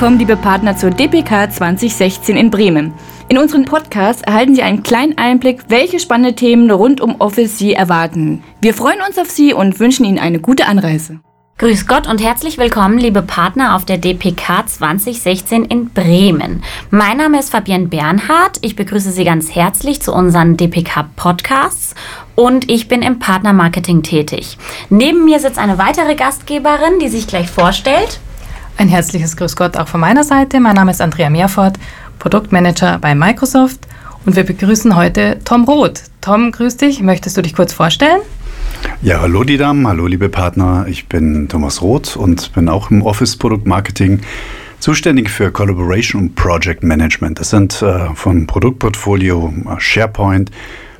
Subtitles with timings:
[0.00, 2.94] willkommen, liebe Partner, zur DPK 2016 in Bremen.
[3.28, 7.74] In unserem Podcast erhalten Sie einen kleinen Einblick, welche spannende Themen rund um Office Sie
[7.74, 8.42] erwarten.
[8.62, 11.20] Wir freuen uns auf Sie und wünschen Ihnen eine gute Anreise.
[11.58, 16.62] Grüß Gott und herzlich willkommen, liebe Partner auf der DPK 2016 in Bremen.
[16.88, 18.56] Mein Name ist Fabienne Bernhardt.
[18.62, 21.94] Ich begrüße Sie ganz herzlich zu unseren DPK Podcasts
[22.36, 24.56] und ich bin im Partnermarketing tätig.
[24.88, 28.18] Neben mir sitzt eine weitere Gastgeberin, die sich gleich vorstellt.
[28.76, 30.60] Ein herzliches Grüß Gott auch von meiner Seite.
[30.60, 31.74] Mein Name ist Andrea Meerfort,
[32.18, 33.86] Produktmanager bei Microsoft
[34.24, 36.02] und wir begrüßen heute Tom Roth.
[36.20, 37.02] Tom, grüß dich.
[37.02, 38.20] Möchtest du dich kurz vorstellen?
[39.02, 40.86] Ja, hallo die Damen, hallo liebe Partner.
[40.88, 44.20] Ich bin Thomas Roth und bin auch im Office Produktmarketing
[44.78, 47.38] zuständig für Collaboration und Project Management.
[47.38, 50.50] Das sind äh, vom Produktportfolio äh, SharePoint,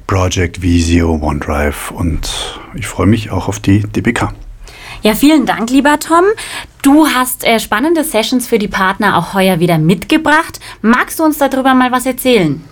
[0.06, 4.32] Project, Visio, OneDrive und ich freue mich auch auf die DBK.
[5.02, 6.24] Ja, vielen Dank, lieber Tom.
[6.82, 10.60] Du hast äh, spannende Sessions für die Partner auch heuer wieder mitgebracht.
[10.82, 12.62] Magst du uns darüber mal was erzählen?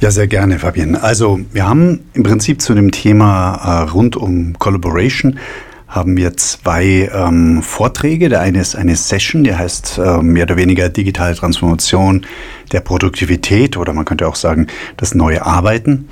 [0.00, 1.02] Ja, sehr gerne, Fabienne.
[1.02, 5.38] Also wir haben im Prinzip zu dem Thema äh, rund um Collaboration
[5.86, 8.30] haben wir zwei ähm, Vorträge.
[8.30, 12.26] Der eine ist eine Session, die heißt äh, mehr oder weniger digitale Transformation
[12.72, 14.66] der Produktivität oder man könnte auch sagen
[14.96, 16.08] das neue Arbeiten.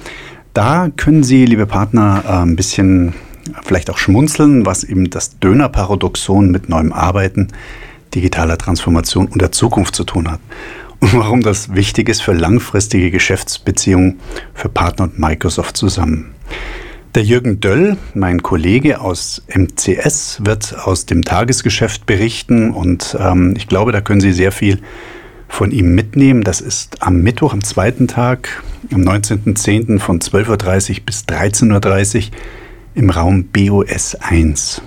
[0.53, 3.15] Da können Sie, liebe Partner, äh, ein bisschen
[3.63, 7.49] vielleicht auch schmunzeln, was eben das Döner-Paradoxon mit neuem Arbeiten,
[8.15, 10.41] digitaler Transformation und der Zukunft zu tun hat
[11.03, 14.21] und warum das wichtig ist für langfristige Geschäftsbeziehungen
[14.55, 16.33] für Partner und Microsoft zusammen.
[17.17, 23.67] Der Jürgen Döll, mein Kollege aus MCS, wird aus dem Tagesgeschäft berichten und ähm, ich
[23.67, 24.81] glaube, da können Sie sehr viel
[25.49, 26.43] von ihm mitnehmen.
[26.43, 28.63] Das ist am Mittwoch, am zweiten Tag,
[28.95, 29.99] am 19.10.
[29.99, 32.31] von 12.30 Uhr bis 13.30 Uhr
[32.95, 34.83] im Raum BOS 1.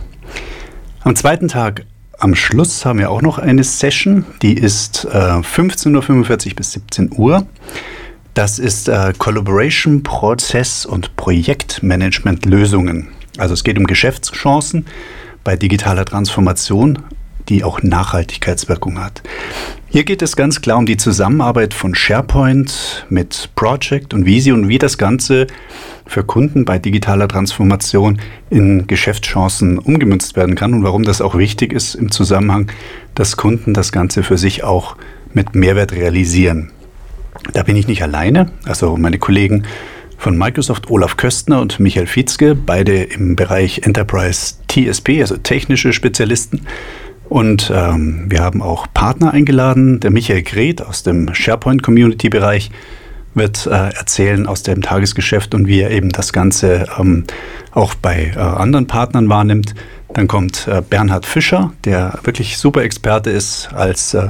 [1.01, 1.85] Am zweiten Tag
[2.17, 7.11] am Schluss haben wir auch noch eine Session, die ist äh, 15.45 Uhr bis 17
[7.15, 7.45] Uhr.
[8.33, 13.09] Das ist äh, Collaboration, Prozess und Projektmanagement-Lösungen.
[13.37, 14.85] Also es geht um Geschäftschancen
[15.43, 16.99] bei digitaler Transformation,
[17.49, 19.21] die auch Nachhaltigkeitswirkung hat.
[19.87, 24.79] Hier geht es ganz klar um die Zusammenarbeit von SharePoint mit Project und Vision, wie
[24.79, 25.47] das Ganze
[26.07, 31.73] für Kunden bei digitaler Transformation in Geschäftschancen umgemünzt werden kann und warum das auch wichtig
[31.73, 32.71] ist im Zusammenhang,
[33.15, 34.95] dass Kunden das Ganze für sich auch
[35.33, 36.71] mit Mehrwert realisieren.
[37.53, 39.63] Da bin ich nicht alleine, also meine Kollegen
[40.17, 46.61] von Microsoft, Olaf Köstner und Michael Fietzke, beide im Bereich Enterprise TSP, also technische Spezialisten.
[47.27, 49.99] Und ähm, wir haben auch Partner eingeladen.
[49.99, 52.71] Der Michael Gret aus dem SharePoint Community Bereich
[53.35, 57.25] wird äh, erzählen aus dem Tagesgeschäft und wie er eben das Ganze ähm,
[57.71, 59.75] auch bei äh, anderen Partnern wahrnimmt.
[60.13, 64.29] Dann kommt äh, Bernhard Fischer, der wirklich super Experte ist als äh,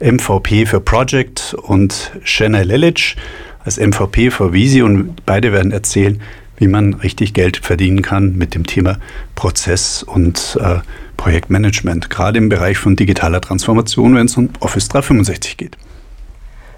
[0.00, 3.16] MVP für Project und Shanna Lelic
[3.64, 6.20] als MVP für Visi und beide werden erzählen,
[6.56, 8.98] wie man richtig Geld verdienen kann mit dem Thema
[9.34, 10.80] Prozess und äh,
[11.16, 15.76] Projektmanagement, gerade im Bereich von digitaler Transformation, wenn es um Office 365 geht.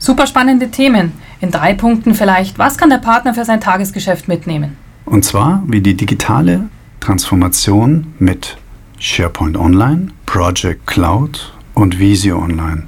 [0.05, 1.13] Super spannende Themen.
[1.41, 2.59] In drei Punkten vielleicht.
[2.59, 4.77] Was kann der Partner für sein Tagesgeschäft mitnehmen?
[5.07, 6.69] Und zwar, wie die digitale
[7.01, 8.59] Transformation mit
[8.99, 12.83] SharePoint Online, Project Cloud und Visio Online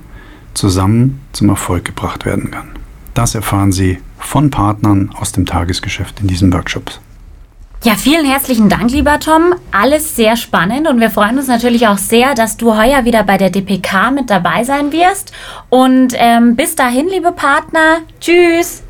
[0.53, 2.69] zusammen zum Erfolg gebracht werden kann.
[3.15, 7.01] Das erfahren Sie von Partnern aus dem Tagesgeschäft in diesen Workshops.
[7.85, 9.55] Ja, vielen herzlichen Dank, lieber Tom.
[9.71, 13.37] Alles sehr spannend und wir freuen uns natürlich auch sehr, dass du heuer wieder bei
[13.37, 15.33] der DPK mit dabei sein wirst.
[15.69, 18.83] Und ähm, bis dahin, liebe Partner, tschüss.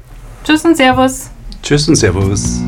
[0.44, 1.30] Tschüss und Servus.
[1.62, 2.60] Tschüss und Servus.